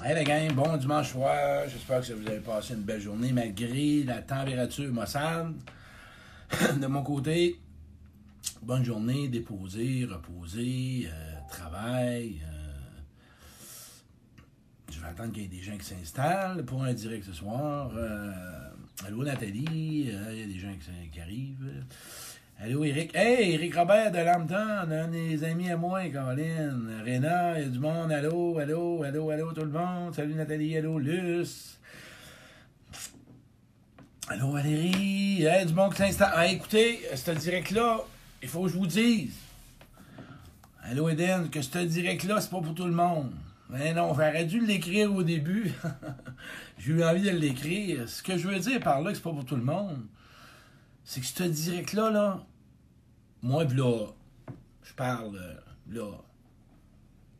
[0.00, 1.64] Hey la gang, bon dimanche soir.
[1.68, 5.56] J'espère que vous avez passé une belle journée malgré la température maussade.
[6.80, 7.58] De mon côté,
[8.62, 12.40] bonne journée, déposé, reposé, euh, travail.
[12.44, 13.00] euh,
[14.92, 17.90] je vais attendre qu'il y ait des gens qui s'installent pour un direct ce soir.
[17.96, 18.30] Euh,
[19.04, 20.74] allô Nathalie, euh, il y a des gens
[21.10, 21.84] qui arrivent.
[22.60, 23.14] Allô Eric.
[23.14, 26.90] Hey, Eric Robert de Lambton, un des amis à moi, Caroline.
[27.04, 28.10] Réna, il y a du monde.
[28.10, 30.12] Allô, allô, allô, allô, tout le monde.
[30.12, 31.78] Salut Nathalie, allô, Luce.
[34.26, 35.36] Allô Valérie.
[35.38, 36.32] Il y a du monde qui s'installe.
[36.34, 38.00] Ah, écoutez, ce direct-là,
[38.42, 39.36] il faut que je vous dise.
[40.82, 43.30] Allô Eden, que ce direct-là, c'est pas pour tout le monde.
[43.70, 45.72] Mais non, j'aurais dû l'écrire au début.
[46.78, 48.08] J'ai eu envie de l'écrire.
[48.08, 50.00] Ce que je veux dire par là, c'est pas pour tout le monde
[51.08, 52.46] c'est que ce direct-là, là,
[53.40, 54.08] moi, là,
[54.82, 55.54] je parle, euh,
[55.90, 56.10] là,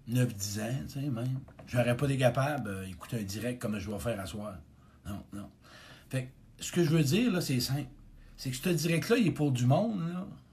[0.08, 1.40] 9-10 ans, tu sais, même.
[1.66, 4.54] J'aurais pas été capable d'écouter un direct comme je vais faire à soir.
[5.06, 5.50] Non, non.
[6.08, 7.90] Fait que, ce que je veux dire, là, c'est simple.
[8.38, 10.00] C'est que ce direct-là, il est pour du monde,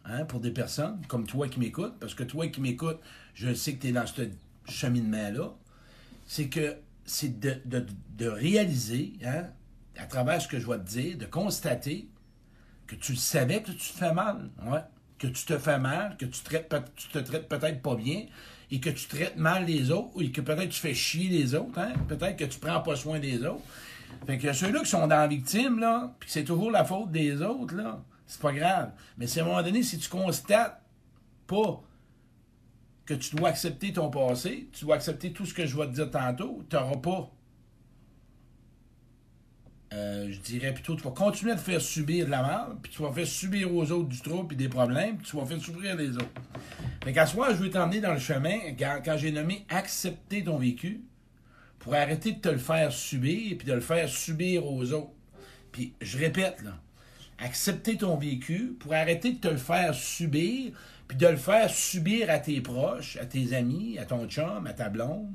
[0.03, 3.00] hein, pour des personnes, comme toi qui m'écoutes, parce que toi qui m'écoutes,
[3.33, 4.23] je sais que tu es dans ce
[4.67, 5.53] cheminement-là.
[6.25, 7.85] C'est que c'est de, de,
[8.17, 9.45] de réaliser, hein,
[9.95, 12.09] à travers ce que je vais te dire, de constater
[12.88, 14.81] que tu savais que tu te fais mal, ouais.
[15.17, 18.25] que tu te fais mal, que tu, traites, tu te traites peut-être pas bien,
[18.72, 21.80] et que tu traites mal les autres, et que peut-être tu fais chier les autres,
[21.80, 21.94] hein?
[22.08, 23.63] peut-être que tu prends pas soin des autres.
[24.25, 27.41] Fait que ceux-là qui sont dans la victime, là, puis c'est toujours la faute des
[27.41, 28.91] autres, là, c'est pas grave.
[29.17, 30.81] Mais c'est à un moment donné, si tu constates
[31.47, 31.81] pas
[33.06, 35.91] que tu dois accepter ton passé, tu dois accepter tout ce que je vais te
[35.91, 37.31] dire tantôt, tu n'auras pas
[39.94, 42.91] euh, je dirais plutôt, tu vas continuer à te faire subir de la merde, puis
[42.91, 45.61] tu vas faire subir aux autres du trouble et des problèmes, puis tu vas faire
[45.61, 46.41] souffrir les autres.
[47.03, 50.58] Fait qu'à soi, je veux t'emmener dans le chemin, quand, quand j'ai nommé accepter ton
[50.58, 51.02] vécu,
[51.80, 55.13] pour arrêter de te le faire subir, puis de le faire subir aux autres.
[55.72, 56.80] Puis je répète, là,
[57.38, 60.72] accepter ton vécu pour arrêter de te le faire subir,
[61.07, 64.74] puis de le faire subir à tes proches, à tes amis, à ton chum, à
[64.74, 65.31] ta blonde,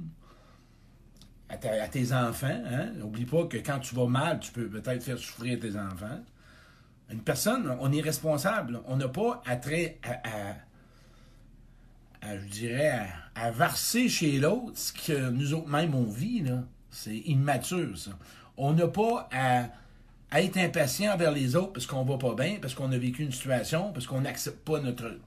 [1.50, 2.46] à, à, tes enfants.
[2.48, 2.92] Hein?
[2.96, 6.20] N'oublie pas que quand tu vas mal, tu peux peut-être faire souffrir tes enfants.
[7.10, 8.80] Une personne, on est responsable.
[8.86, 10.54] On n'a pas à, à,
[12.22, 16.44] à, je dirais, à, varser chez l'autre ce que nous autres mêmes on vit.
[16.90, 18.12] C'est immature, ça.
[18.56, 19.68] On n'a pas à,
[20.38, 23.32] être impatient envers les autres parce qu'on va pas bien, parce qu'on a vécu une
[23.32, 25.18] situation, parce qu'on n'accepte pas notre,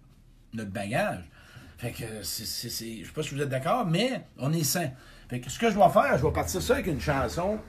[0.54, 1.24] notre bagage.
[1.78, 4.92] Fait que, c'est, je sais pas si vous êtes d'accord, mais on est sain.
[5.30, 7.60] Fait que ce que je vais faire, je vais partir ça avec une chanson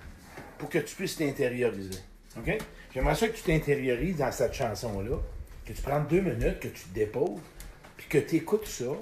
[0.59, 2.01] pour que tu puisses t'intérioriser.
[2.37, 2.59] OK?
[2.93, 5.17] J'aimerais ça que tu t'intériorises dans cette chanson-là,
[5.65, 7.41] que tu prennes deux minutes, que tu te déposes,
[7.97, 8.93] puis que tu écoutes ça,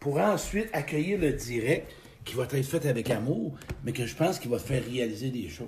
[0.00, 1.90] pour ensuite accueillir le direct
[2.24, 5.30] qui va être fait avec amour, mais que je pense qu'il va te faire réaliser
[5.30, 5.66] des choses.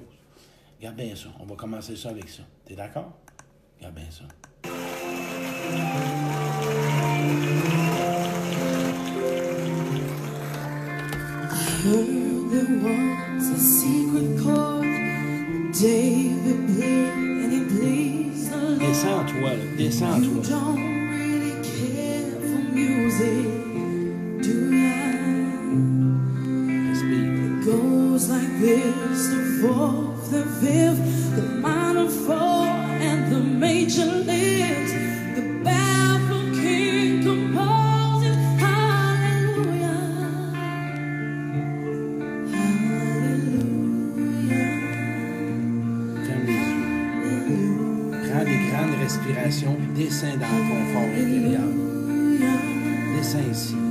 [0.78, 1.28] Regarde bien ça.
[1.40, 2.42] On va commencer ça avec ça.
[2.66, 3.16] T'es d'accord?
[3.78, 4.24] Regarde bien ça.
[15.80, 17.08] David played
[17.42, 18.80] and he pleased the Lord.
[18.80, 19.64] Descends toi, là.
[19.78, 20.50] Descends You toi.
[20.50, 23.46] don't really care for music,
[24.42, 25.00] do ya?
[26.90, 27.64] Respire.
[27.64, 31.02] Goes like this: the fourth, the fifth,
[31.36, 32.49] the minor four,
[48.72, 51.62] Respirations, puis descends dans le confort intérieur.
[53.16, 53.89] Descends ici.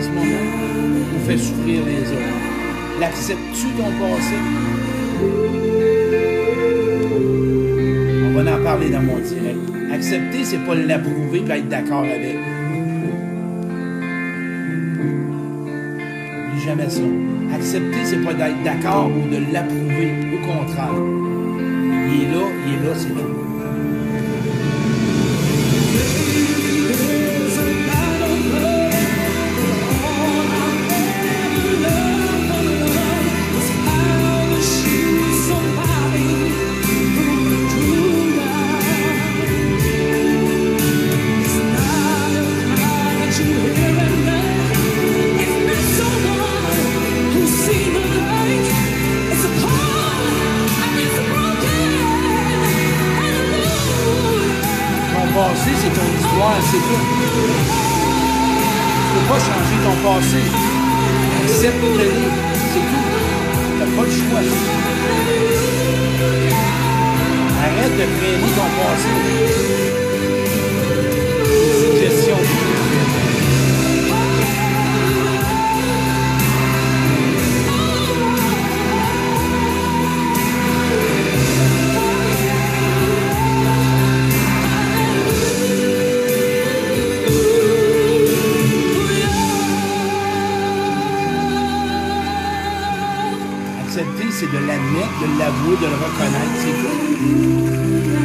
[0.00, 0.44] ce moment
[1.12, 3.00] nous fait souffrir les autres?
[3.00, 4.34] L'acceptes-tu ton passé?
[8.26, 9.58] On va en parler dans mon direct.
[9.92, 12.38] Accepter, c'est pas l'approuver et être d'accord avec.
[16.50, 17.02] Plus jamais ça.
[17.54, 20.12] Accepter, c'est pas d'être d'accord ou de l'approuver.
[20.34, 20.94] Au contraire.
[22.10, 23.37] Il est là, il est là, c'est tout.
[57.28, 60.42] Tu peux pas changer ton passé.
[61.44, 62.08] Accepte-le,
[62.72, 63.06] c'est tout.
[63.78, 64.44] T'as pas le choix.
[67.62, 70.07] Arrête de traîner ton passé.
[94.52, 96.96] De l'admettre, de l'avouer, de le reconnaître, c'est tout.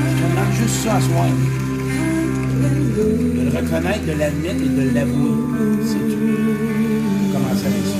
[0.09, 1.25] Je te demande juste ça à soi.
[2.95, 5.35] De le reconnaître, de l'admettre et de l'avouer.
[5.85, 7.33] C'est tout.
[7.33, 7.97] Commencer avec ça?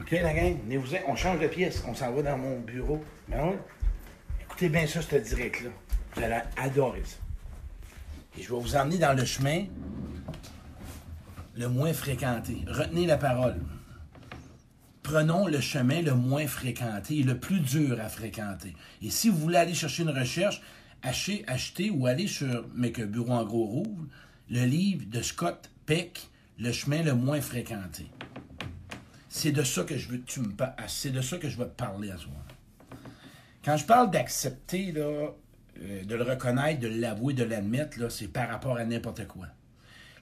[0.00, 1.82] OK, la gang, venez-vous on change de pièce.
[1.88, 3.02] On s'en va dans mon bureau.
[3.28, 3.54] Ben.
[4.42, 5.70] Écoutez bien ça, ce direct-là.
[6.14, 7.16] Vous allez adorer ça.
[8.38, 9.64] Et je vais vous emmener dans le chemin
[11.56, 12.58] le moins fréquenté.
[12.66, 13.56] Retenez la parole.
[15.10, 18.74] Prenons le chemin le moins fréquenté et le plus dur à fréquenter.
[19.00, 20.60] Et si vous voulez aller chercher une recherche,
[21.02, 24.06] achetez, achetez ou allez sur Mais Bureau en gros rouvre,
[24.50, 26.28] le livre de Scott Peck,
[26.58, 28.10] Le chemin le moins fréquenté.
[29.30, 30.52] C'est de ça que je veux tu me.
[30.88, 32.32] C'est de ça que je veux te parler à soi.
[33.64, 35.30] Quand je parle d'accepter, euh,
[36.04, 39.46] de le reconnaître, de l'avouer, de l'admettre, c'est par rapport à n'importe quoi.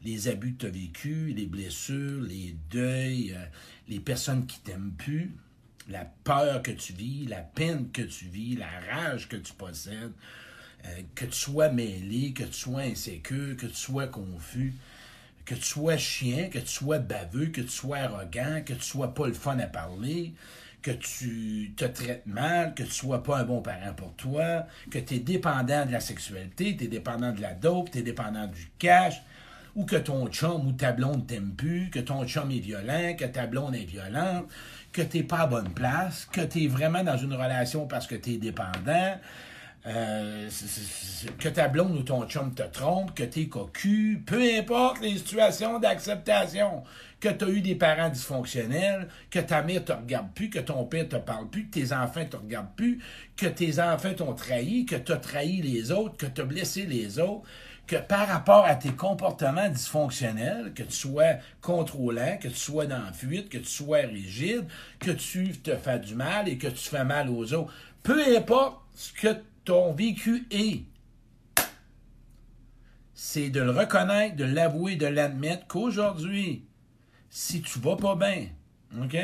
[0.06, 3.44] Les abus que tu as vécus, les blessures, les deuils, euh,
[3.88, 5.32] les personnes qui t'aiment plus,
[5.88, 10.12] la peur que tu vis, la peine que tu vis, la rage que tu possèdes,
[10.85, 14.75] euh, que tu sois mêlé, que tu sois insécure, que tu sois confus,
[15.44, 19.12] que tu sois chien, que tu sois baveux, que tu sois arrogant, que tu sois
[19.12, 20.35] pas le fun à parler,
[20.82, 25.00] que tu te traites mal, que tu sois pas un bon parent pour toi, que
[25.00, 28.47] tu es dépendant de la sexualité, tu es dépendant de la dope, tu es dépendant
[28.47, 29.20] du cash,
[29.76, 33.26] ou que ton chum ou ta blonde t'aime plus, que ton chum est violent, que
[33.26, 34.46] ta blonde est violente,
[34.93, 38.06] que tu n'es pas à bonne place, que tu es vraiment dans une relation parce
[38.06, 39.19] que tu es dépendant,
[39.87, 40.49] euh,
[41.38, 45.19] que ta blonde ou ton chum te trompe, que tu es cocu, peu importe les
[45.19, 46.82] situations d'acceptation,
[47.20, 50.84] que tu as eu des parents dysfonctionnels, que ta mère te regarde plus, que ton
[50.84, 52.99] père te parle plus, que tes enfants te regardent plus,
[53.37, 56.87] que tes enfants t'ont trahi, que tu as trahi les autres, que tu as blessé
[56.87, 57.46] les autres,
[57.86, 63.02] que par rapport à tes comportements dysfonctionnels, que tu sois contrôlant, que tu sois dans
[63.02, 64.66] la fuite, que tu sois rigide,
[64.98, 67.72] que tu te fais du mal et que tu fais mal aux autres,
[68.02, 70.84] peu importe ce que ton vécu est,
[73.14, 76.64] c'est de le reconnaître, de l'avouer, de l'admettre qu'aujourd'hui,
[77.31, 78.48] si tu vas pas bien,
[79.00, 79.16] OK?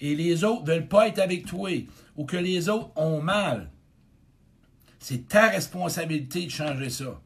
[0.00, 1.70] Et les autres veulent pas être avec toi,
[2.16, 3.70] ou que les autres ont mal,
[4.98, 7.20] c'est ta responsabilité de changer ça.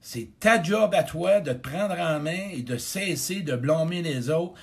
[0.00, 4.02] C'est ta job à toi de te prendre en main et de cesser de blâmer
[4.02, 4.54] les autres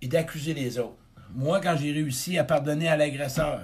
[0.00, 0.96] et d'accuser les autres.
[1.34, 3.62] Moi, quand j'ai réussi à pardonner à l'agresseur?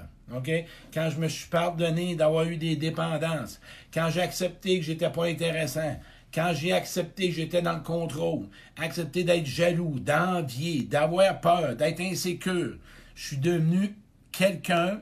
[0.93, 3.61] Quand je me suis pardonné d'avoir eu des dépendances,
[3.95, 6.01] quand j'ai accepté que j'étais pas intéressant,
[6.35, 12.01] quand j'ai accepté que j'étais dans le contrôle, accepté d'être jaloux, d'envier, d'avoir peur, d'être
[12.01, 12.77] insécure,
[13.15, 13.95] je suis devenu
[14.33, 15.01] quelqu'un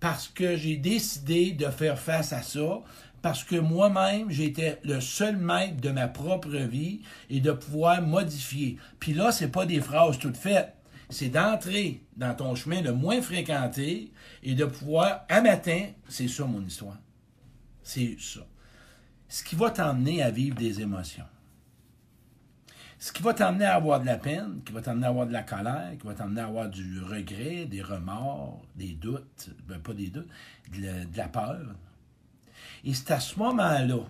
[0.00, 2.82] parce que j'ai décidé de faire face à ça,
[3.22, 8.78] parce que moi-même, j'étais le seul maître de ma propre vie et de pouvoir modifier.
[9.00, 10.74] Puis là, c'est pas des phrases toutes faites.
[11.10, 16.44] C'est d'entrer dans ton chemin le moins fréquenté et de pouvoir, à matin, c'est ça
[16.44, 16.98] mon histoire.
[17.82, 18.40] C'est ça.
[19.28, 21.24] Ce qui va t'emmener à vivre des émotions.
[22.98, 25.32] Ce qui va t'emmener à avoir de la peine, qui va t'emmener à avoir de
[25.32, 29.94] la colère, qui va t'emmener à avoir du regret, des remords, des doutes, ben pas
[29.94, 30.28] des doutes,
[30.72, 31.74] de la, de la peur.
[32.84, 34.00] Et c'est à ce moment-là,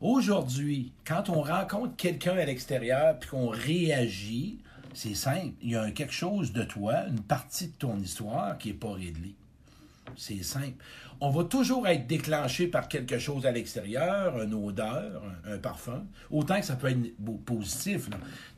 [0.00, 4.58] aujourd'hui, quand on rencontre quelqu'un à l'extérieur puis qu'on réagit,
[4.94, 5.52] c'est simple.
[5.62, 8.92] Il y a quelque chose de toi, une partie de ton histoire qui n'est pas
[8.92, 9.34] réglée.
[10.16, 10.74] C'est simple.
[11.22, 16.58] On va toujours être déclenché par quelque chose à l'extérieur, une odeur, un, parfum, autant
[16.58, 17.14] que ça peut être
[17.44, 18.08] positif.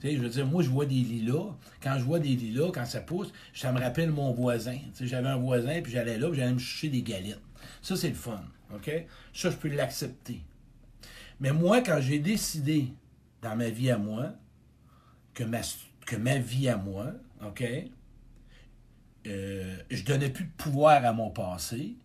[0.03, 1.57] je veux dire, moi, je vois des lilas.
[1.83, 4.79] Quand je vois des lilas, quand ça pousse, ça me rappelle mon voisin.
[5.01, 7.41] J'avais un voisin, puis j'allais là, puis j'allais me chercher des galettes.
[7.83, 8.43] Ça, c'est le fun.
[8.75, 8.91] OK?
[9.35, 10.41] Ça, je peux l'accepter.
[11.41, 12.93] Mais moi, quand j'ai décidé
[13.43, 14.33] dans ma vie à moi
[15.35, 15.61] que ma,
[16.07, 17.09] que ma vie à moi,
[17.45, 17.65] OK,
[19.27, 21.97] euh, je donnais plus de pouvoir à mon passé,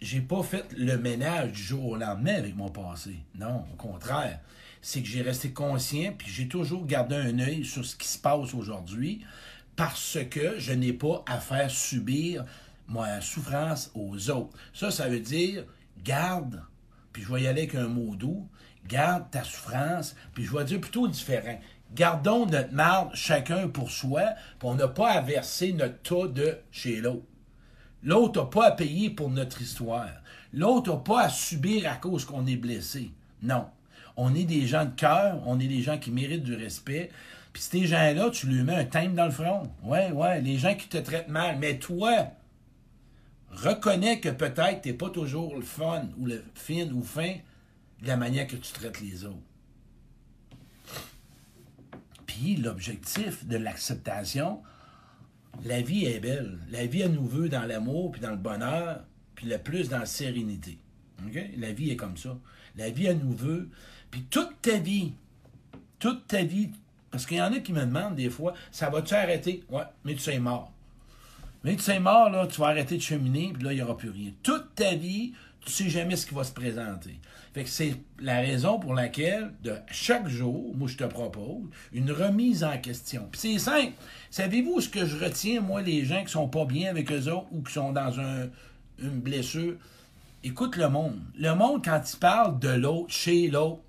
[0.00, 3.16] j'ai pas fait le ménage du jour au lendemain avec mon passé.
[3.34, 4.40] Non, au contraire.
[4.82, 8.18] C'est que j'ai resté conscient, puis j'ai toujours gardé un œil sur ce qui se
[8.18, 9.24] passe aujourd'hui,
[9.74, 12.44] parce que je n'ai pas à faire subir
[12.88, 14.56] ma souffrance aux autres.
[14.72, 15.64] Ça, ça veut dire,
[16.02, 16.62] garde,
[17.12, 18.48] puis je vais y aller avec un mot doux,
[18.86, 21.58] garde ta souffrance, puis je vais dire plutôt différent.
[21.94, 24.22] Gardons notre marde chacun pour soi,
[24.58, 27.26] puis on n'a pas à verser notre tas de chez l'autre.
[28.02, 30.10] L'autre n'a pas à payer pour notre histoire.
[30.52, 33.10] L'autre n'a pas à subir à cause qu'on est blessé.
[33.42, 33.66] Non.
[34.16, 37.10] On est des gens de cœur, on est des gens qui méritent du respect.
[37.52, 39.70] Puis ces gens-là, tu lui mets un thème dans le front.
[39.82, 41.56] Ouais, ouais, les gens qui te traitent mal.
[41.58, 42.28] Mais toi,
[43.50, 47.34] reconnais que peut-être tu n'es pas toujours le fun ou le fin ou fin
[48.02, 49.36] de la manière que tu traites les autres.
[52.26, 54.62] Puis l'objectif de l'acceptation,
[55.64, 56.58] la vie est belle.
[56.70, 60.00] La vie, elle nous veut dans l'amour, puis dans le bonheur, puis le plus dans
[60.00, 60.78] la sérénité.
[61.56, 62.36] La vie est comme ça.
[62.76, 63.70] La vie, elle nous veut.
[64.10, 65.14] Puis toute ta vie,
[65.98, 66.70] toute ta vie,
[67.10, 69.64] parce qu'il y en a qui me demandent des fois, ça va-tu arrêter?
[69.70, 70.72] Ouais, mais tu sais mort.
[71.66, 73.96] Mais tu sais mort, là, tu vas arrêter de cheminer, puis là, il n'y aura
[73.96, 74.30] plus rien.
[74.44, 75.32] Toute ta vie,
[75.64, 77.18] tu sais jamais ce qui va se présenter.
[77.54, 82.12] Fait que c'est la raison pour laquelle, de chaque jour, moi, je te propose une
[82.12, 83.26] remise en question.
[83.32, 83.94] Puis c'est simple.
[84.30, 87.48] Savez-vous ce que je retiens, moi, les gens qui sont pas bien avec eux autres
[87.50, 88.48] ou qui sont dans un,
[89.00, 89.74] une blessure?
[90.44, 91.18] Écoute le monde.
[91.36, 93.82] Le monde, quand il parle de l'autre, chez l'autre,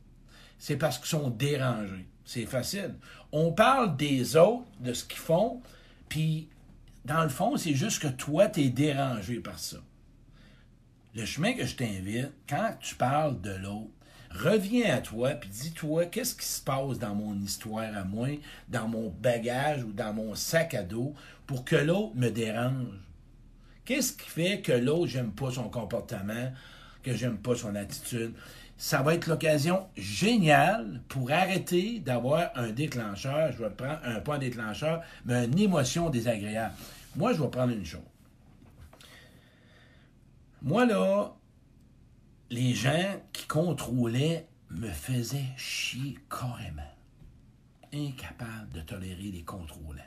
[0.58, 2.08] c'est parce qu'ils sont dérangés.
[2.26, 2.96] C'est facile.
[3.32, 5.62] On parle des autres, de ce qu'ils font,
[6.10, 6.48] puis
[7.08, 9.78] dans le fond, c'est juste que toi, tu es dérangé par ça.
[11.16, 13.90] Le chemin que je t'invite, quand tu parles de l'autre,
[14.30, 18.28] reviens à toi puis dis-toi qu'est-ce qui se passe dans mon histoire à moi,
[18.68, 21.14] dans mon bagage ou dans mon sac à dos
[21.46, 23.00] pour que l'autre me dérange?
[23.86, 26.52] Qu'est-ce qui fait que l'autre, j'aime pas son comportement,
[27.04, 28.34] que j'aime pas son attitude?
[28.78, 33.54] Ça va être l'occasion géniale pour arrêter d'avoir un déclencheur.
[33.54, 36.76] Je vais prendre un point déclencheur, mais une émotion désagréable.
[37.18, 38.02] Moi, je vais prendre une chose.
[40.62, 41.36] Moi, là,
[42.52, 46.82] les gens qui contrôlaient me faisaient chier carrément.
[47.92, 50.02] Incapable de tolérer les contrôlants.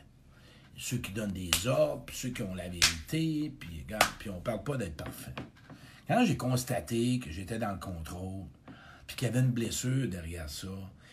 [0.77, 4.41] Ceux qui donnent des ordres, puis ceux qui ont la vérité, puis, regarde, puis on
[4.41, 5.35] parle pas d'être parfait.
[6.07, 8.47] Quand j'ai constaté que j'étais dans le contrôle,
[9.09, 10.69] puis qu'il y avait une blessure derrière ça,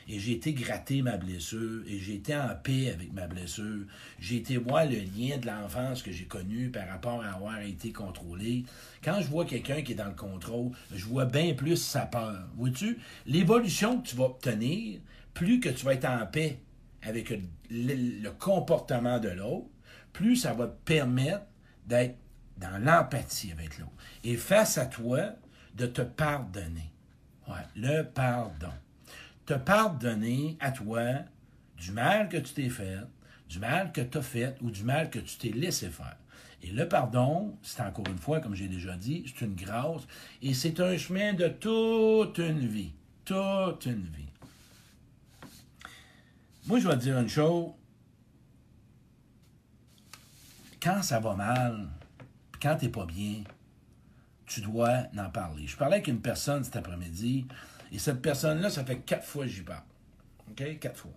[0.08, 3.86] et j'ai été gratter ma blessure, et j'ai été en paix avec ma blessure,
[4.20, 7.92] j'ai été voir le lien de l'enfance que j'ai connu par rapport à avoir été
[7.92, 8.64] contrôlé.
[9.04, 12.48] Quand je vois quelqu'un qui est dans le contrôle, je vois bien plus sa peur.
[12.56, 15.00] Vois-tu, l'évolution que tu vas obtenir,
[15.34, 16.60] plus que tu vas être en paix
[17.02, 19.68] avec le- le comportement de l'autre,
[20.14, 21.46] plus ça va te permettre
[21.86, 22.18] d'être
[22.58, 23.92] dans l'empathie avec l'autre.
[24.24, 25.34] Et face à toi,
[25.76, 26.92] de te pardonner.
[27.48, 28.74] Ouais, le pardon.
[29.48, 31.01] Te pardonner à toi
[31.77, 33.00] du mal que tu t'es fait,
[33.48, 36.18] du mal que tu as fait ou du mal que tu t'es laissé faire.
[36.62, 40.01] Et le pardon, c'est encore une fois, comme j'ai déjà dit, c'est une grâce
[40.42, 42.92] et c'est un chemin de toute une vie.
[43.24, 44.27] Toute une vie.
[46.66, 47.72] Moi, je vais te dire une chose.
[50.82, 51.88] Quand ça va mal,
[52.62, 53.44] quand t'es pas bien,
[54.46, 55.68] tu dois en parler.
[55.68, 57.48] Je parlais avec une personne cet après-midi,
[57.91, 59.84] et cette personne-là, ça fait quatre fois que j'y parle.
[60.50, 60.79] OK?
[60.79, 61.12] Quatre fois.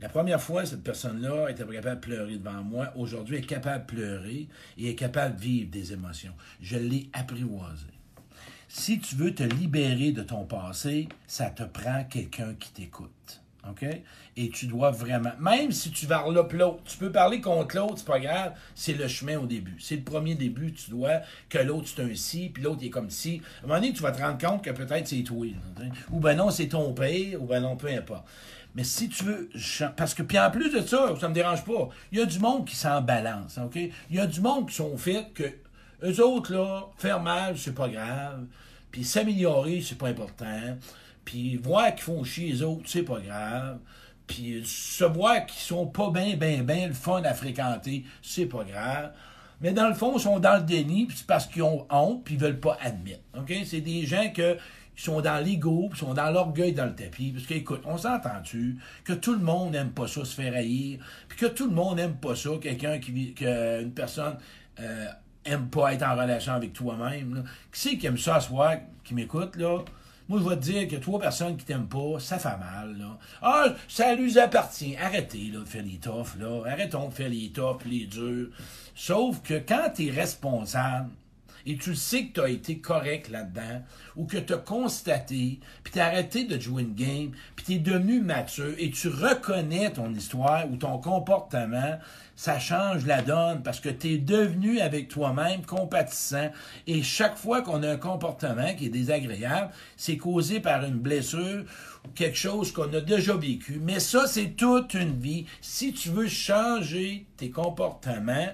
[0.00, 2.92] La première fois, cette personne-là était capable de pleurer devant moi.
[2.96, 6.34] Aujourd'hui, elle est capable de pleurer et est capable de vivre des émotions.
[6.60, 7.86] Je l'ai apprivoisé.
[8.68, 13.41] Si tu veux te libérer de ton passé, ça te prend quelqu'un qui t'écoute.
[13.68, 13.86] OK?
[14.36, 18.06] Et tu dois vraiment, même si tu puis l'autre, tu peux parler contre l'autre, c'est
[18.06, 19.76] pas grave, c'est le chemin au début.
[19.78, 23.10] C'est le premier début, tu dois que l'autre c'est un ci, puis l'autre est comme
[23.10, 23.40] ci.
[23.60, 25.46] À un moment donné, tu vas te rendre compte que peut-être c'est toi.
[26.10, 28.26] Ou ben non, c'est ton père, ou ben non, peu importe.
[28.74, 29.50] Mais si tu veux,
[29.96, 32.38] parce que, puis en plus de ça, ça me dérange pas, il y a du
[32.38, 33.76] monde qui s'en balance, OK?
[33.76, 35.44] Il y a du monde qui sont faits que,
[36.02, 38.46] eux autres, là, faire mal, c'est pas grave,
[38.90, 40.76] puis s'améliorer, c'est pas important,
[41.24, 43.78] puis voir qu'ils font chier les autres, c'est pas grave,
[44.26, 48.64] puis se voir qu'ils sont pas bien, bien, bien le fun à fréquenter, c'est pas
[48.64, 49.12] grave.
[49.60, 52.24] mais dans le fond, ils sont dans le déni, puis c'est parce qu'ils ont honte,
[52.24, 53.22] puis ils veulent pas admettre.
[53.38, 53.52] OK?
[53.64, 54.56] C'est des gens que
[54.96, 57.32] ils sont dans l'ego, ils sont dans l'orgueil dans le tapis.
[57.32, 60.98] Parce que, écoute, on s'entend-tu que tout le monde n'aime pas ça se faire haïr,
[61.28, 64.36] puis que tout le monde n'aime pas ça, quelqu'un qui vit, que une personne
[64.80, 65.06] euh,
[65.44, 67.44] aime pas être en relation avec toi-même.
[67.72, 69.78] Qui c'est qui aime ça ce soir, qui m'écoute, là?
[70.32, 73.18] Moi, je vais te dire que trois personnes qui t'aiment pas, ça fait mal, là.
[73.42, 74.96] Ah, ça lui appartient.
[74.96, 76.62] Arrêtez, là, de faire les toughs, là.
[76.72, 78.48] Arrêtons de faire les toughs, les durs.
[78.94, 81.10] Sauf que quand t'es responsable,
[81.66, 83.82] et tu sais que tu as été correct là-dedans,
[84.16, 87.72] ou que tu as constaté, puis tu as arrêté de jouer une game, puis tu
[87.74, 91.98] es devenu mature, et tu reconnais ton histoire ou ton comportement,
[92.34, 96.50] ça change la donne parce que tu es devenu avec toi-même compatissant.
[96.86, 101.64] Et chaque fois qu'on a un comportement qui est désagréable, c'est causé par une blessure
[102.04, 103.80] ou quelque chose qu'on a déjà vécu.
[103.80, 105.46] Mais ça, c'est toute une vie.
[105.60, 108.48] Si tu veux changer tes comportements,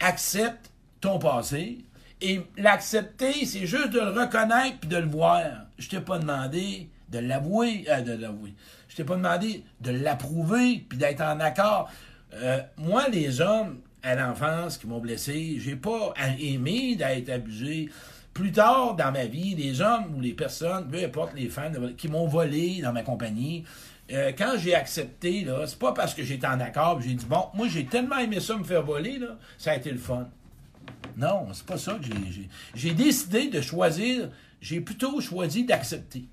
[0.00, 0.70] accepte
[1.00, 1.78] ton passé.
[2.20, 5.42] Et l'accepter, c'est juste de le reconnaître puis de le voir.
[5.78, 8.54] Je t'ai pas demandé de l'avouer, euh, de l'avouer.
[8.88, 11.90] Je t'ai pas demandé de l'approuver puis d'être en accord.
[12.34, 17.88] Euh, moi, les hommes à l'enfance qui m'ont blessé, j'ai pas aimé d'être abusé.
[18.34, 22.08] Plus tard dans ma vie, les hommes ou les personnes, peu importe les fans, qui
[22.08, 23.64] m'ont volé dans ma compagnie,
[24.12, 27.46] euh, quand j'ai accepté, là, c'est pas parce que j'étais en accord, j'ai dit bon,
[27.54, 29.20] moi j'ai tellement aimé ça me faire voler,
[29.58, 30.28] ça a été le fun.
[31.16, 32.94] Non, c'est pas ça que j'ai- j'ai.
[32.94, 34.30] Décidé de choisir,
[34.60, 36.24] j'ai plutôt choisi d'accepter.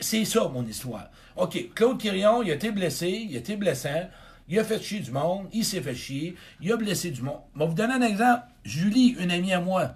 [0.00, 1.10] C'est ça mon histoire.
[1.36, 4.08] OK, Claude Quirion, il a été blessé, il a été blessant,
[4.48, 7.40] il a fait chier du monde, il s'est fait chier, il a blessé du monde.
[7.54, 8.42] Je vais vous donner un exemple.
[8.64, 9.94] Julie, une amie à moi,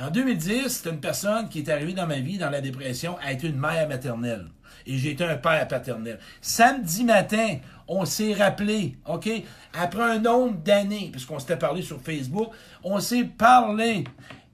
[0.00, 3.32] en 2010, c'est une personne qui est arrivée dans ma vie, dans la dépression, a
[3.32, 4.46] été une mère maternelle.
[4.86, 6.18] Et j'ai été un père paternel.
[6.40, 9.28] Samedi matin, on s'est rappelé, OK?
[9.74, 12.48] Après un nombre d'années, puisqu'on s'était parlé sur Facebook,
[12.82, 14.04] on s'est parlé.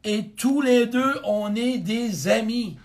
[0.04, 2.76] Et tous les deux, on est des amis.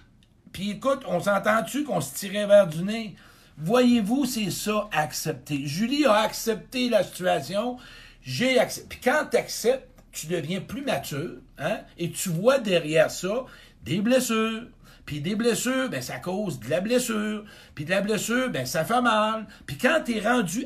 [0.52, 3.16] Puis écoute, on s'entend-tu qu'on se tirait vers du nez?
[3.58, 5.66] Voyez-vous, c'est ça, accepter.
[5.66, 7.78] Julie a accepté la situation.
[8.22, 8.88] J'ai accepté.
[8.90, 11.80] Puis quand tu acceptes, tu deviens plus mature, hein?
[11.98, 13.46] Et tu vois derrière ça
[13.84, 14.64] des blessures.
[15.06, 17.44] Puis des blessures, ben ça cause de la blessure.
[17.76, 19.46] Puis de la blessure, ben ça fait mal.
[19.66, 20.66] Puis quand t'es rendu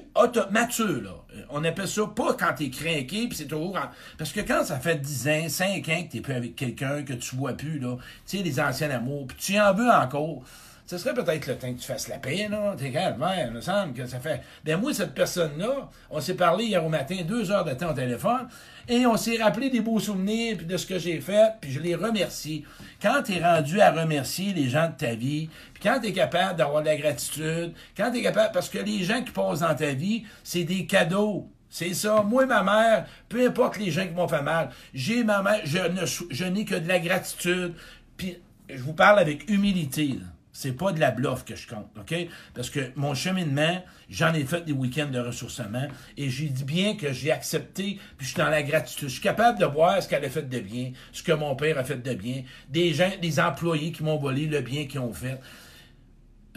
[0.51, 3.79] mature, euh, on appelle ça pas quand t'es craqué, puis c'est toujours...
[4.17, 7.13] Parce que quand ça fait 10 ans, 5 ans que t'es plus avec quelqu'un, que
[7.13, 10.43] tu vois plus, là, tu sais, les anciens amours, puis tu en veux encore,
[10.87, 12.73] ce serait peut-être le temps que tu fasses la paix, là.
[12.77, 14.41] T'es calme, il me semble que ça fait.
[14.63, 17.93] Ben moi, cette personne-là, on s'est parlé hier au matin, deux heures de temps au
[17.93, 18.47] téléphone,
[18.87, 21.81] et on s'est rappelé des beaux souvenirs, puis de ce que j'ai fait, puis je
[21.81, 22.63] les remercie.
[23.01, 26.13] Quand tu es rendu à remercier les gens de ta vie, puis quand tu es
[26.13, 28.51] capable d'avoir de la gratitude, quand tu es capable.
[28.53, 31.49] Parce que les gens qui passent dans ta vie, c'est des cadeaux.
[31.69, 32.23] C'est ça.
[32.23, 35.59] Moi et ma mère, peu importe les gens qui m'ont fait mal, j'ai ma mère,
[35.65, 35.79] je
[36.29, 37.73] je n'ai que de la gratitude.
[38.15, 38.37] Puis
[38.69, 40.07] je vous parle avec humilité.
[40.07, 40.36] là.
[40.59, 42.15] C'est pas de la bluff que je compte, OK?
[42.55, 46.95] Parce que mon cheminement, j'en ai fait des week-ends de ressourcement et j'ai dit bien
[46.95, 49.07] que j'ai accepté, puis je suis dans la gratitude.
[49.07, 51.77] Je suis capable de voir ce qu'elle a fait de bien, ce que mon père
[51.77, 55.13] a fait de bien, des gens, des employés qui m'ont volé le bien qu'ils ont
[55.13, 55.39] fait.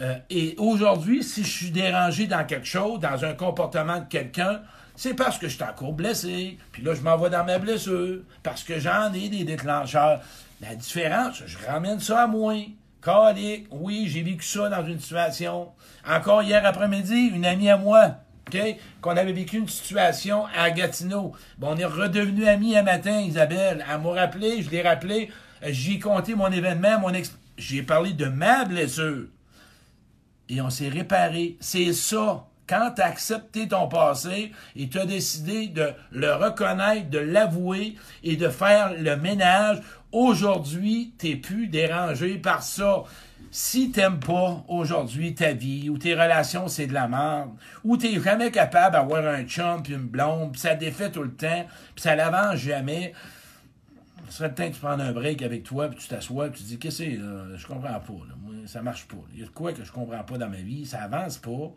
[0.01, 4.63] Euh, et aujourd'hui, si je suis dérangé dans quelque chose, dans un comportement de quelqu'un,
[4.95, 6.57] c'est parce que je suis encore blessé.
[6.71, 8.21] Puis là, je m'en vais dans ma blessure.
[8.41, 10.21] Parce que j'en ai des déclencheurs.
[10.59, 12.55] La différence, je ramène ça à moi.
[13.01, 15.69] Calique, oui, j'ai vécu ça dans une situation.
[16.07, 18.59] Encore hier après-midi, une amie à moi, OK,
[19.01, 21.33] qu'on avait vécu une situation à Gatineau.
[21.57, 23.83] Bon, on est redevenu amis un matin, Isabelle.
[23.89, 25.31] Elle m'a rappelé, je l'ai rappelé.
[25.67, 27.11] J'ai compté mon événement, mon.
[27.57, 29.27] J'ai parlé de ma blessure
[30.49, 31.57] et on s'est réparé.
[31.59, 32.45] C'est ça.
[32.67, 37.95] Quand tu as accepté ton passé et tu as décidé de le reconnaître, de l'avouer
[38.23, 39.81] et de faire le ménage,
[40.11, 43.03] aujourd'hui, tu plus dérangé par ça.
[43.49, 47.49] Si t'aimes pas aujourd'hui ta vie ou tes relations c'est de la merde
[47.83, 51.33] ou t'es jamais capable d'avoir un chum puis une blonde puis ça défait tout le
[51.33, 53.13] temps puis ça l'avance jamais
[54.31, 56.61] ce serait le temps que tu prennes un break avec toi, puis tu t'assois, puis
[56.61, 57.57] tu dis, qu'est-ce que c'est, là?
[57.57, 58.35] Je comprends pas, là.
[58.41, 59.17] Moi, ça marche pas.
[59.33, 61.73] Il y a de quoi que je comprends pas dans ma vie, ça avance pas.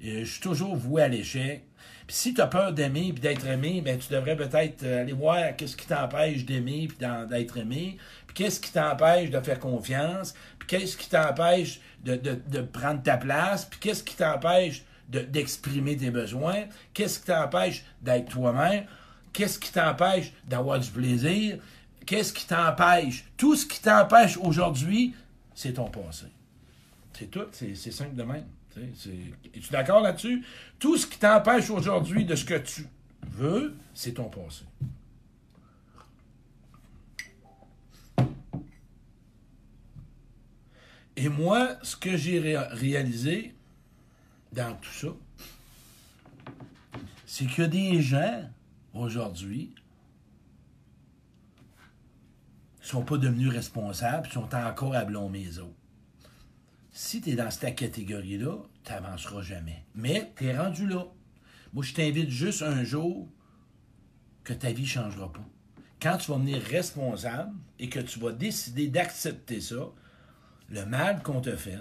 [0.00, 1.64] Je suis toujours voué à l'échec.
[2.06, 5.12] Puis si tu as peur d'aimer puis d'être aimé, ben tu devrais peut-être euh, aller
[5.12, 10.34] voir qu'est-ce qui t'empêche d'aimer puis d'être aimé, puis qu'est-ce qui t'empêche de faire confiance,
[10.58, 16.10] puis qu'est-ce qui t'empêche de, prendre ta place, puis qu'est-ce qui t'empêche de- d'exprimer tes
[16.10, 18.86] besoins, qu'est-ce qui t'empêche d'être toi-même,
[19.32, 21.58] qu'est-ce qui t'empêche d'avoir du plaisir,
[22.06, 23.24] qu'est-ce qui t'empêche?
[23.36, 25.14] Tout ce qui t'empêche aujourd'hui,
[25.54, 26.26] c'est ton passé.
[27.12, 28.46] C'est tout, c'est simple de même.
[28.80, 30.44] Es-tu d'accord là-dessus?
[30.78, 32.86] Tout ce qui t'empêche aujourd'hui de ce que tu
[33.28, 34.64] veux, c'est ton passé.
[41.16, 43.54] Et moi, ce que j'ai réalisé
[44.52, 45.08] dans tout ça,
[47.26, 48.50] c'est qu'il y a des gens
[48.94, 49.74] aujourd'hui
[52.76, 55.79] qui ne sont pas devenus responsables, qui sont encore à blâmer les autres.
[56.92, 59.84] Si tu es dans cette catégorie-là, tu n'avanceras jamais.
[59.94, 61.06] Mais tu es rendu là.
[61.72, 63.28] Moi, je t'invite juste un jour
[64.42, 65.46] que ta vie ne changera pas.
[66.02, 69.90] Quand tu vas venir responsable et que tu vas décider d'accepter ça,
[70.68, 71.78] le mal qu'on te fait,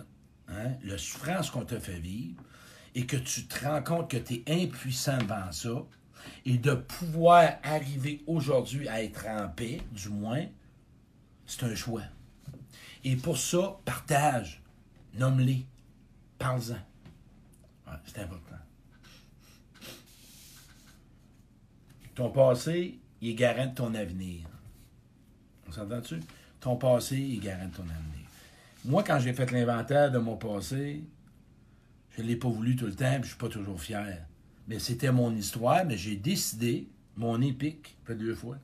[0.47, 2.41] hein, la souffrance qu'on te fait vivre,
[2.95, 5.85] et que tu te rends compte que tu es impuissant devant ça,
[6.45, 10.45] et de pouvoir arriver aujourd'hui à être en paix, du moins,
[11.45, 12.03] c'est un choix.
[13.03, 14.58] Et pour ça, partage,
[15.15, 15.65] nomme-les,
[16.37, 16.79] parle-en.
[18.05, 18.55] C'est important.
[22.15, 24.45] Ton passé, il est garant de ton avenir.
[25.67, 26.19] On s'entend-tu?
[26.59, 28.27] Ton passé, il est garant de ton avenir.
[28.85, 31.03] Moi, quand j'ai fait l'inventaire de mon passé,
[32.11, 34.25] je ne l'ai pas voulu tout le temps, puis je suis pas toujours fier.
[34.67, 38.57] Mais c'était mon histoire, mais j'ai décidé, mon épique, fait deux fois,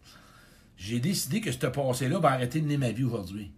[0.77, 3.51] j'ai décidé que ce passé-là va arrêter de mener ma vie aujourd'hui.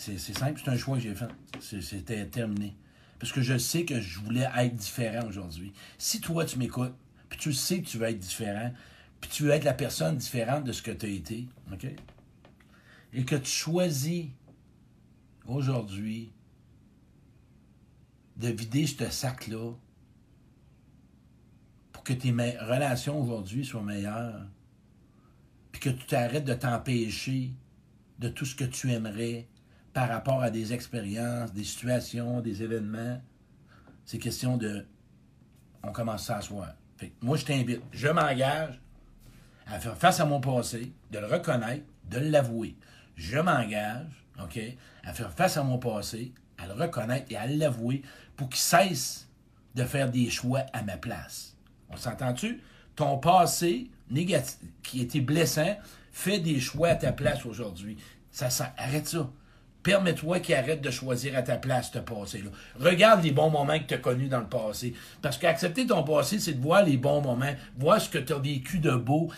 [0.00, 1.28] C'est simple, c'est un choix que j'ai fait.
[1.60, 2.74] C'était terminé.
[3.18, 5.74] Parce que je sais que je voulais être différent aujourd'hui.
[5.98, 6.94] Si toi, tu m'écoutes,
[7.28, 8.72] puis tu sais que tu veux être différent,
[9.20, 11.86] puis tu veux être la personne différente de ce que tu as été, OK?
[13.12, 14.28] Et que tu choisis
[15.46, 16.32] aujourd'hui
[18.38, 19.74] de vider ce sac-là
[21.92, 24.46] pour que tes relations aujourd'hui soient meilleures,
[25.72, 27.52] puis que tu t'arrêtes de t'empêcher
[28.18, 29.46] de tout ce que tu aimerais
[29.92, 33.20] par rapport à des expériences, des situations, des événements.
[34.04, 34.86] C'est question de.
[35.82, 36.74] On commence à s'asseoir.
[36.96, 38.80] Fait moi, je t'invite, je m'engage
[39.66, 42.76] à faire face à mon passé, de le reconnaître, de l'avouer.
[43.16, 44.58] Je m'engage, OK,
[45.04, 48.02] à faire face à mon passé, à le reconnaître et à l'avouer
[48.36, 49.28] pour qu'il cesse
[49.74, 51.56] de faire des choix à ma place.
[51.88, 52.62] On s'entend-tu?
[52.96, 55.76] Ton passé négatif, qui était blessant,
[56.12, 57.96] fait des choix à ta place aujourd'hui.
[58.30, 59.30] Ça, ça, arrête ça.
[59.82, 62.50] Permets-toi qu'il arrête de choisir à ta place ce passé-là.
[62.78, 64.94] Regarde les bons moments que tu as connus dans le passé.
[65.22, 68.38] Parce qu'accepter ton passé, c'est de voir les bons moments, voir ce que tu as
[68.38, 69.30] vécu de beau,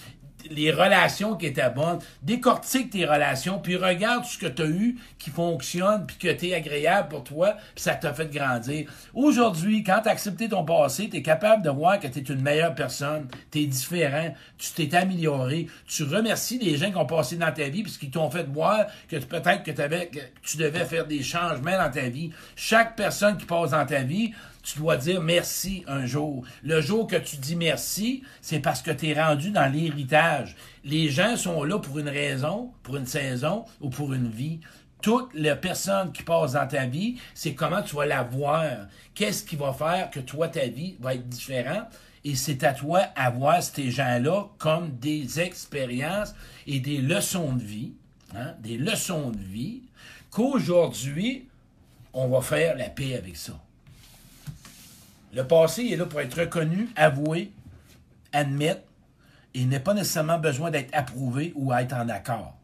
[0.51, 4.97] les relations qui étaient bonnes, décortique tes relations, puis regarde ce que tu as eu
[5.19, 8.91] qui fonctionne, puis que t'es agréable pour toi, puis ça t'a fait grandir.
[9.15, 12.23] Aujourd'hui, quand tu as accepté ton passé, tu es capable de voir que tu es
[12.23, 17.07] une meilleure personne, tu es différent, tu t'es amélioré, tu remercies les gens qui ont
[17.07, 20.85] passé dans ta vie, puisqu'ils t'ont fait voir que tu- peut-être que, que tu devais
[20.85, 22.31] faire des changements dans ta vie.
[22.57, 26.45] Chaque personne qui passe dans ta vie, tu dois dire merci un jour.
[26.63, 30.57] Le jour que tu dis merci, c'est parce que tu es rendu dans l'héritage.
[30.85, 34.61] Les gens sont là pour une raison, pour une saison ou pour une vie.
[35.03, 38.87] Toutes les personnes qui passent dans ta vie, c'est comment tu vas la voir.
[39.15, 41.89] Qu'est-ce qui va faire que toi, ta vie va être différente?
[42.25, 46.37] Et c'est à toi à ces gens-là comme des expériences
[46.69, 47.95] et des leçons de vie,
[48.37, 49.83] hein, des leçons de vie,
[50.31, 51.49] qu'aujourd'hui,
[52.13, 53.55] on va faire la paix avec ça.
[55.33, 57.53] Le passé est là pour être reconnu, avoué,
[58.33, 58.83] admettre,
[59.55, 62.55] et il n'est pas nécessairement besoin d'être approuvé ou être en accord.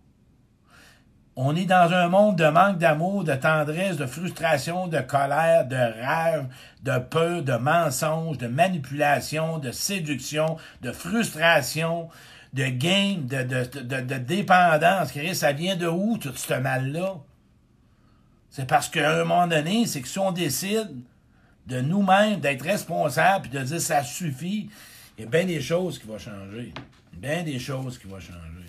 [1.41, 5.77] On est dans un monde de manque d'amour, de tendresse, de frustration, de colère, de
[5.77, 6.47] rêve,
[6.83, 12.09] de peur, de mensonge, de manipulation, de séduction, de frustration,
[12.55, 15.13] de game, de, de, dépendance.
[15.35, 17.15] Ça vient de où tout ce mal-là?
[18.51, 20.91] C'est parce qu'à un moment donné, c'est que si on décide
[21.69, 24.71] de nous-mêmes, d'être responsables, puis de dire ça suffit,
[25.17, 26.73] il y a bien des choses qui vont changer.
[27.13, 28.67] Bien des choses qui vont changer.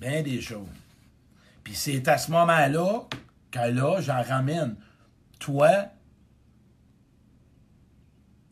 [0.00, 0.66] Bien des choses.
[1.62, 3.06] Puis c'est à ce moment-là
[3.50, 4.76] que là, j'en ramène.
[5.38, 5.86] Toi,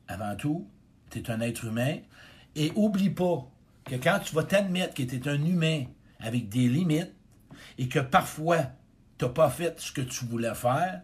[0.09, 0.69] avant tout,
[1.11, 1.99] tu es un être humain.
[2.55, 3.51] Et oublie pas
[3.85, 5.85] que quand tu vas t'admettre que tu es un humain
[6.21, 7.15] avec des limites
[7.79, 8.59] et que parfois
[9.19, 11.03] tu n'as pas fait ce que tu voulais faire,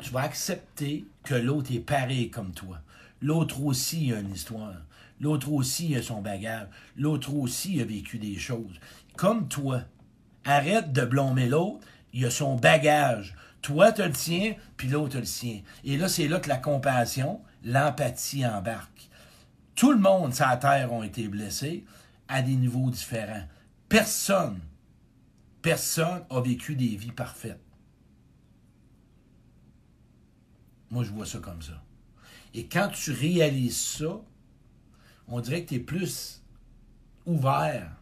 [0.00, 2.78] tu vas accepter que l'autre est pareil comme toi.
[3.20, 4.76] L'autre aussi a une histoire.
[5.20, 6.68] L'autre aussi a son bagage.
[6.96, 8.78] L'autre aussi a vécu des choses.
[9.16, 9.82] Comme toi.
[10.44, 11.86] Arrête de blâmer l'autre.
[12.12, 13.34] Il a son bagage.
[13.60, 15.60] Toi, tu le tien, puis l'autre le sien.
[15.84, 19.10] Et là, c'est là que la compassion, l'empathie embarque.
[19.74, 21.84] Tout le monde sur la Terre ont été blessés
[22.28, 23.44] à des niveaux différents.
[23.88, 24.60] Personne,
[25.60, 27.60] personne a vécu des vies parfaites.
[30.90, 31.82] Moi, je vois ça comme ça.
[32.54, 34.20] Et quand tu réalises ça,
[35.26, 36.42] on dirait que tu es plus
[37.26, 37.92] ouvert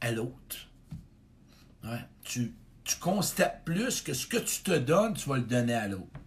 [0.00, 0.68] à l'autre.
[2.22, 2.52] Tu,
[3.00, 6.20] constates plus que ce que tu te donnes, tu vas le donner à l'autre.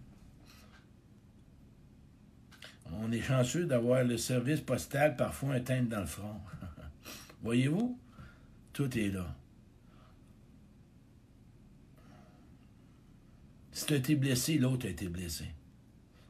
[2.92, 6.40] On est chanceux d'avoir le service postal parfois un teinte dans le front.
[7.42, 7.98] Voyez-vous?
[8.72, 9.34] Tout est là.
[13.76, 15.44] Si tu as été blessé, l'autre a été blessé.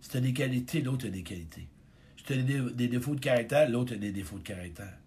[0.01, 1.69] Si tu as des qualités, l'autre a des qualités.
[2.17, 4.99] Si tu as des, défauts de caractère, l'autre a des défauts de caractère.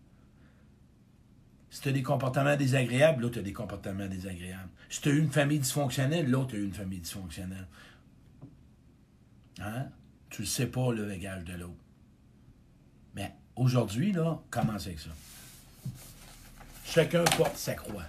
[1.70, 4.70] Si tu as des comportements désagréables, l'autre a des comportements désagréables.
[4.90, 7.68] Si tu as eu une famille dysfonctionnelle, l'autre a eu une famille dysfonctionnelle.
[9.60, 9.88] Hein?
[10.30, 11.84] Tu ne sais pas le bagage de l'autre.
[13.16, 15.10] Mais aujourd'hui, là, commence avec ça.
[16.86, 18.08] Chacun porte sa croix.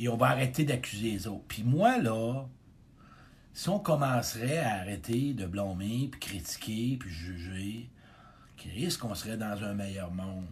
[0.00, 1.44] Et on va arrêter d'accuser les autres.
[1.46, 2.48] Puis moi, là,
[3.52, 7.90] si on commencerait à arrêter de blâmer, puis critiquer, puis juger,
[8.70, 10.46] risque qu'on serait dans un meilleur monde.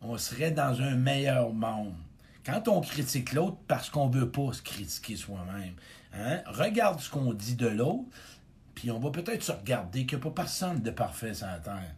[0.00, 1.94] On serait dans un meilleur monde.
[2.44, 5.74] Quand on critique l'autre parce qu'on ne veut pas se critiquer soi-même,
[6.14, 8.04] hein, regarde ce qu'on dit de l'autre,
[8.74, 11.58] puis on va peut-être se regarder qu'il n'y a pas personne de parfait sur la
[11.58, 11.94] terre.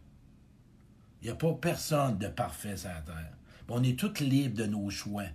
[1.21, 3.33] Il n'y a pas personne de parfait sur la terre.
[3.67, 5.25] On est tous libres de nos choix.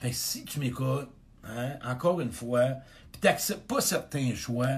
[0.00, 1.08] Fait si tu m'écoutes,
[1.56, 2.66] hein, encore une fois,
[3.12, 4.68] puis tu n'acceptes pas certains choix,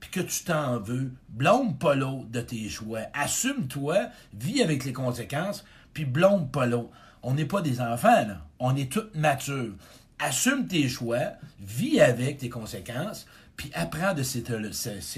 [0.00, 3.02] puis que tu t'en veux, blâme pas l'autre de tes choix.
[3.14, 6.90] Assume-toi, vis avec les conséquences, puis blâme pas l'autre.
[7.22, 8.44] On n'est pas des enfants, là.
[8.58, 9.74] On est tous matures.
[10.18, 14.44] Assume tes choix, vis avec tes conséquences, puis apprends de ces,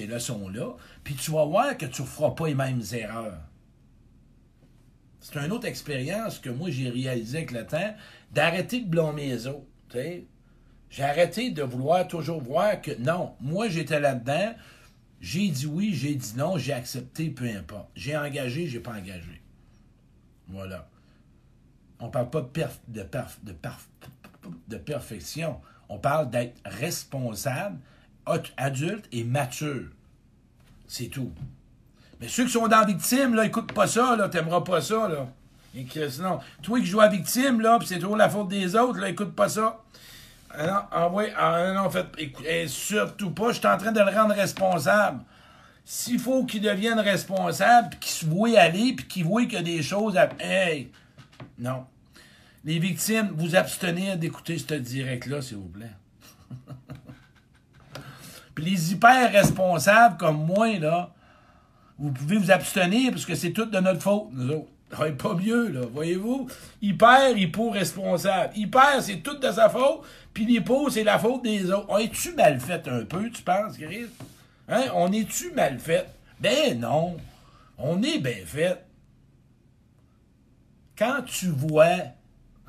[0.06, 3.38] leçons-là, puis tu vas voir que tu ne feras pas les mêmes erreurs.
[5.20, 7.94] C'est une autre expérience que moi j'ai réalisée avec le temps,
[8.32, 9.64] d'arrêter de blâmer les autres.
[10.94, 14.54] J'ai arrêté de vouloir toujours voir que non, moi j'étais là-dedans,
[15.20, 17.88] j'ai dit oui, j'ai dit non, j'ai accepté, peu importe.
[17.96, 19.42] J'ai engagé, j'ai pas engagé.
[20.46, 20.88] Voilà.
[21.98, 23.02] On parle pas de, de,
[23.42, 23.54] de,
[24.68, 25.60] de perfection.
[25.88, 27.80] On parle d'être responsable,
[28.56, 29.88] adulte et mature.
[30.86, 31.32] C'est tout.
[32.20, 35.26] Mais ceux qui sont dans victime, là, écoute pas ça, là, t'aimeras pas ça, là.
[35.74, 38.76] Et que sinon, toi qui joues à victime, là, pis c'est toujours la faute des
[38.76, 39.80] autres, là, écoute pas ça.
[40.56, 43.92] Ah non, ah ouais, ah non, fait, écoute, eh, surtout pas, je suis en train
[43.92, 45.24] de le rendre responsable.
[45.84, 49.56] S'il faut qu'il devienne responsable, puis qu'il se voie aller, puis qu'il voit qu'il y
[49.56, 50.28] a des choses à...
[50.38, 50.90] Hey!
[51.58, 51.86] Non.
[52.64, 55.92] Les victimes, vous abstenir d'écouter ce direct-là, s'il vous plaît.
[58.54, 61.12] puis les hyper responsables comme moi, là,
[61.98, 64.70] vous pouvez vous abstenir parce que c'est tout de notre faute, nous autres.
[65.18, 66.48] Pas mieux, là, voyez-vous?
[66.80, 68.52] Hyper, hypo-responsable.
[68.56, 70.02] Hyper, c'est tout de sa faute,
[70.32, 71.86] puis l'hypo, c'est la faute des autres.
[71.88, 74.06] On est-tu mal fait un peu, tu penses, Chris?
[74.68, 74.84] Hein?
[74.94, 76.06] On est-tu mal fait?
[76.40, 77.16] Ben non.
[77.78, 78.84] On est bien fait.
[80.96, 82.12] Quand tu vois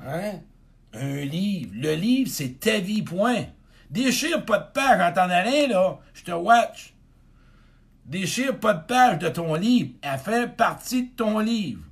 [0.00, 0.32] hein,
[0.92, 3.44] un livre, le livre, c'est ta vie, point.
[3.88, 5.98] Déchire pas de page en t'en allant, là.
[6.12, 6.92] Je te watch.
[8.04, 9.90] Déchire pas de page de ton livre.
[10.02, 11.82] Elle fait partie de ton livre.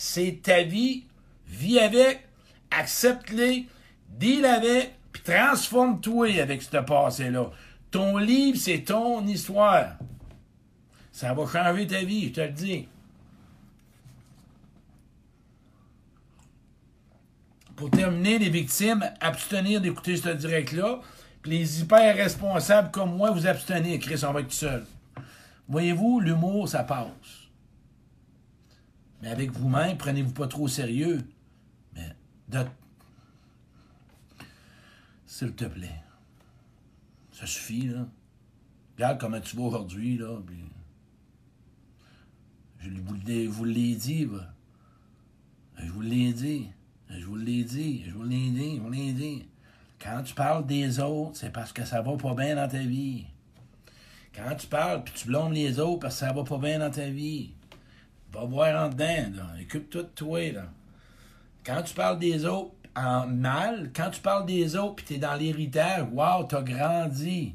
[0.00, 1.06] C'est ta vie.
[1.48, 2.24] Vis avec.
[2.70, 3.66] Accepte-les.
[4.08, 4.94] Deal avec.
[5.10, 7.50] Puis transforme-toi avec ce passé-là.
[7.90, 9.96] Ton livre, c'est ton histoire.
[11.10, 12.86] Ça va changer ta vie, je te le dis.
[17.74, 21.00] Pour terminer, les victimes, abstenir d'écouter ce direct-là.
[21.42, 23.98] Puis les hyper responsables comme moi, vous abstenez.
[23.98, 24.86] Chris, on va être tout seul.
[25.68, 27.08] Voyez-vous, l'humour, ça passe.
[29.22, 31.18] Mais avec vous-même, prenez-vous pas trop au sérieux.
[31.94, 32.14] Mais,
[32.48, 32.64] de...
[35.26, 36.02] s'il te plaît,
[37.32, 38.06] ça suffit, là.
[38.96, 40.40] Regarde comment tu vas aujourd'hui, là.
[42.80, 42.90] Je
[43.48, 44.54] vous l'ai, dit, va.
[45.78, 46.68] Je vous l'ai dit.
[47.10, 48.04] Je vous l'ai dit.
[48.06, 48.76] Je vous l'ai dit.
[48.76, 49.48] Je vous l'ai dit.
[50.00, 53.26] Quand tu parles des autres, c'est parce que ça va pas bien dans ta vie.
[54.34, 56.90] Quand tu parles puis tu blâmes les autres parce que ça va pas bien dans
[56.90, 57.52] ta vie,
[58.32, 59.46] va voir en dedans, là.
[59.62, 60.64] Occupe-toi de toi, là.
[61.64, 65.34] Quand tu parles des autres en mal, quand tu parles des autres puis t'es dans
[65.34, 67.54] l'héritage, wow, t'as grandi.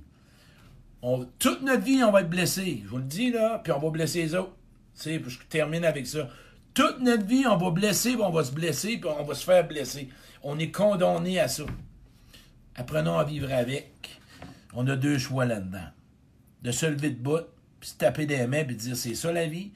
[1.02, 2.82] On, toute notre vie, on va être blessé.
[2.84, 4.56] Je vous le dis, là, puis on va blesser les autres.
[4.96, 6.30] Tu sais, je termine avec ça.
[6.74, 9.44] Toute notre vie, on va blesser, puis on va se blesser, puis on va se
[9.44, 10.10] faire blesser.
[10.44, 11.64] On est condamné à ça.
[12.76, 14.22] Apprenons à vivre avec.
[14.74, 15.90] On a deux choix là-dedans.
[16.62, 17.46] De se lever de bout,
[17.80, 19.72] puis se taper des mains, puis dire c'est ça la vie,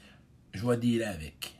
[0.58, 1.54] je vais dealer avec.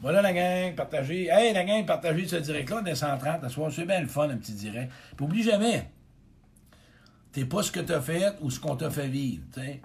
[0.00, 1.28] Voilà la gang, partagez.
[1.30, 3.48] Hey la gang, partagez ce direct-là, on est 130 à.
[3.48, 4.90] C'est bien le fun, un petit direct.
[5.16, 5.90] Puis oublie jamais,
[7.32, 9.82] t'es pas ce que t'as fait ou ce qu'on t'a fait vivre, tu sais.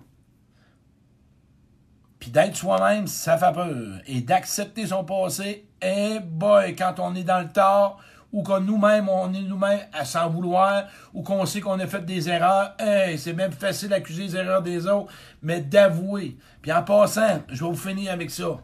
[2.19, 3.99] Puis d'être soi-même, ça fait peur.
[4.07, 8.01] Et d'accepter son passé, eh boy, quand on est dans le tort,
[8.35, 12.05] ou que nous-mêmes, on est nous-mêmes à s'en vouloir, ou qu'on sait qu'on a fait
[12.05, 12.75] des erreurs,
[13.17, 16.35] c'est même facile d'accuser les erreurs des autres, mais d'avouer.
[16.61, 18.57] Puis en passant, je vais vous finir avec ça.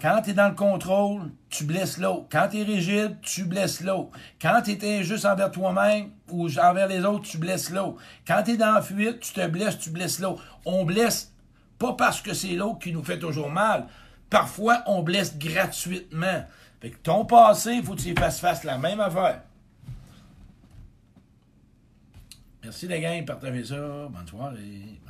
[0.00, 2.28] Quand tu es dans le contrôle, tu blesses l'autre.
[2.32, 4.10] Quand tu es rigide, tu blesses l'autre.
[4.40, 8.00] Quand tu es injuste envers toi-même ou envers les autres, tu blesses l'autre.
[8.26, 10.42] Quand tu es dans la fuite, tu te blesses, tu blesses l'autre.
[10.64, 11.32] On blesse
[11.78, 13.86] pas parce que c'est l'autre qui nous fait toujours mal.
[14.30, 16.44] Parfois, on blesse gratuitement.
[16.84, 19.40] Fait ton passé, il faut que tu y fasses face la même affaire.
[22.62, 24.06] Merci les gars, partagez ça.
[24.10, 25.00] Bonne soirée.